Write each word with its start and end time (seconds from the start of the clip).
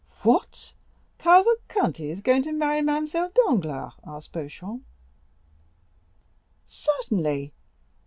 "What? 0.23 0.73
Cavalcanti 1.19 2.09
is 2.09 2.21
going 2.21 2.41
to 2.45 2.51
marry 2.51 2.81
Mademoiselle 2.81 3.31
Danglars?" 3.45 3.93
asked 4.03 4.31
Beauchamp. 4.31 4.83
"Certainly! 6.67 7.53